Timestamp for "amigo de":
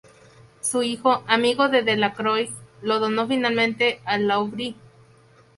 1.27-1.83